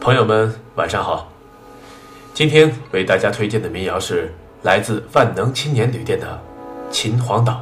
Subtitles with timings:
[0.00, 1.30] 朋友们，晚上好。
[2.32, 6.26] 今天为大家推荐的民谣是来自万能青年旅店的
[6.90, 7.52] 《秦皇岛》。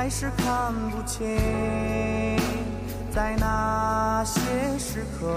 [0.00, 1.26] 还是看不清，
[3.10, 4.38] 在那些
[4.78, 5.34] 时刻，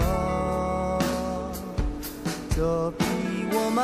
[2.48, 3.04] 这比
[3.50, 3.82] 我们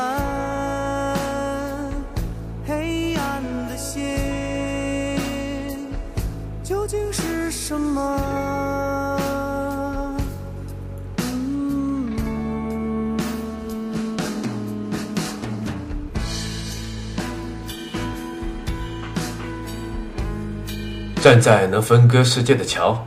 [21.20, 23.04] 站在能分割世界的桥，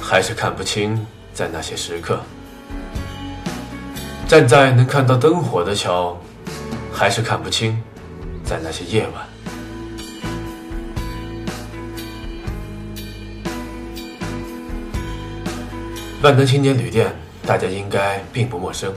[0.00, 2.16] 还是看不清在那些时刻；
[4.26, 6.20] 站在能看到灯火的桥，
[6.92, 7.80] 还是看不清
[8.44, 9.24] 在那些夜晚。
[16.22, 17.14] 万能青年旅店，
[17.46, 18.92] 大家应该并不陌生。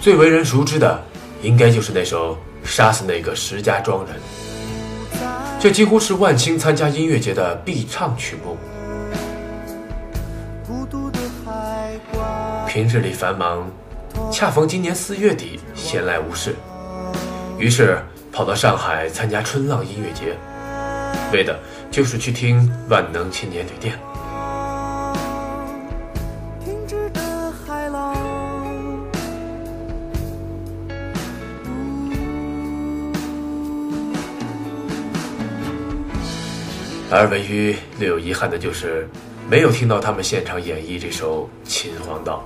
[0.00, 1.00] 最为人熟知的，
[1.42, 4.16] 应该就是那首《杀死那个石家庄人》。
[5.64, 8.58] 这几乎是万青参加音乐节的必唱曲目。
[12.68, 13.66] 平日里繁忙，
[14.30, 16.54] 恰逢今年四月底闲来无事，
[17.58, 17.98] 于是
[18.30, 20.36] 跑到上海参加春浪音乐节，
[21.32, 21.58] 为的
[21.90, 23.98] 就是去听万能青年旅店。
[37.16, 39.08] 而唯一略有遗憾的就是，
[39.48, 42.44] 没有听到他们现场演绎这首《秦皇岛》。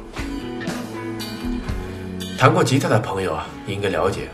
[2.38, 4.28] 弹过吉他的朋友啊，应该了解，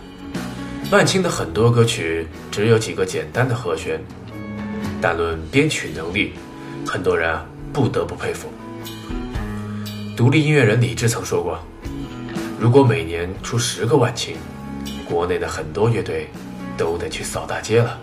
[0.91, 4.03] 万青的很多歌曲只有几个简单的和弦，
[5.01, 6.33] 但论编曲能力，
[6.85, 8.49] 很多人啊不得不佩服。
[10.17, 11.61] 独立音乐人李志曾说过，
[12.59, 14.35] 如果每年出十个万青，
[15.09, 16.29] 国内的很多乐队
[16.77, 17.97] 都得去扫大街了。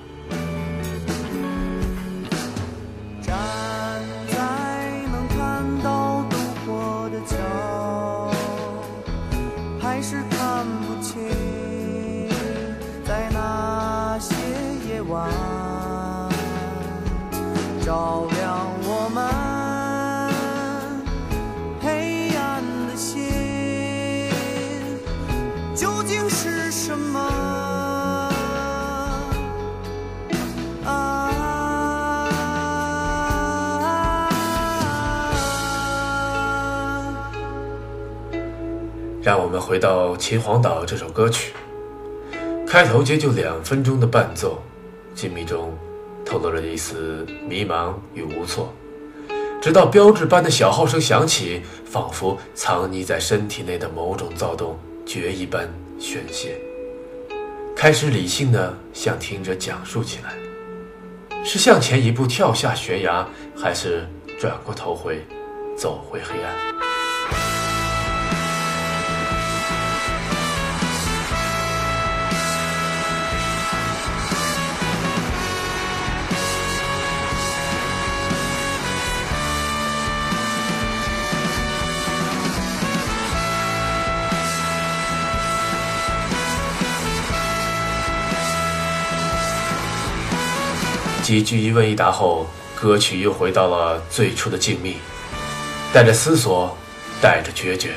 [39.24, 41.54] 让我们回到《秦皇岛》这首歌曲，
[42.68, 44.60] 开头接就两分钟的伴奏，
[45.14, 45.78] 静谧中。
[46.26, 48.74] 透露着一丝迷茫与无措，
[49.62, 55.70] 直到标志般的小号声响起，仿佛藏匿在身体内的某种躁动，决一般
[56.00, 56.58] 宣泄。
[57.76, 60.34] 开始理性的向听者讲述起来，
[61.44, 63.28] 是向前一步跳下悬崖，
[63.58, 64.08] 还是
[64.40, 65.22] 转过头回，
[65.76, 66.91] 走回黑暗？
[91.32, 92.46] 几句一问一答后，
[92.76, 94.96] 歌曲又回到了最初的静谧，
[95.94, 96.78] 带着思索，
[97.22, 97.96] 带着决绝。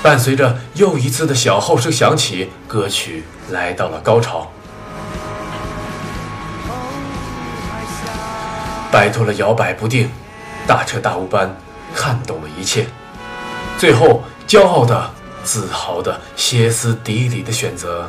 [0.00, 4.48] 伴随着又一次的小号声响起，歌曲来到了高潮。
[8.92, 10.08] 摆脱了摇摆不定，
[10.68, 11.52] 大彻大悟般
[11.96, 12.86] 看懂了一切，
[13.76, 15.10] 最后骄傲的、
[15.42, 18.08] 自豪的、歇斯底里的选择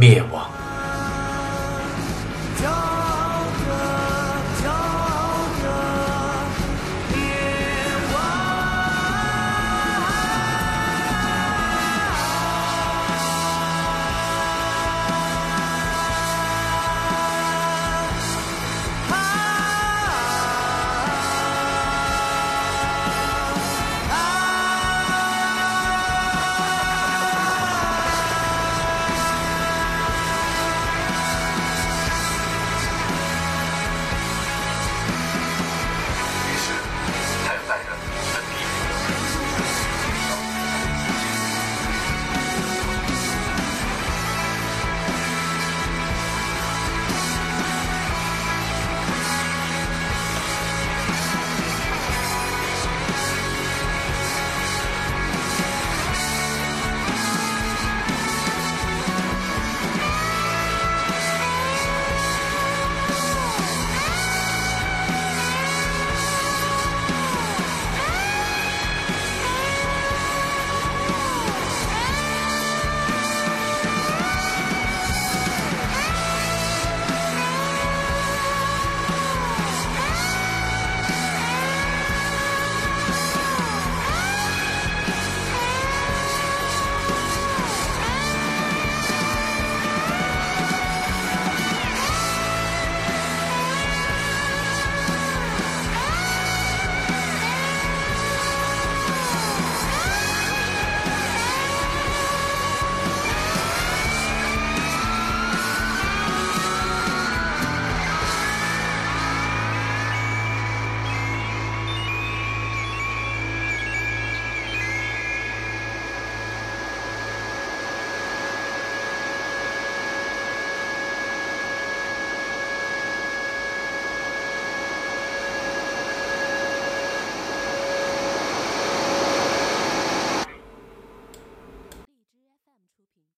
[0.00, 0.50] 灭亡。